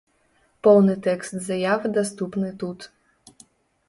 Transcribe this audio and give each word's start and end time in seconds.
Поўны 0.67 0.95
тэкст 1.07 1.33
заявы 1.47 1.91
даступны 1.97 2.49
тут. 2.65 2.89